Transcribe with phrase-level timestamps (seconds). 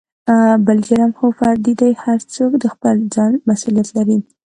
[0.65, 4.17] بل جرم خو فردي دى هر څوک دخپل ځان مسولېت لري.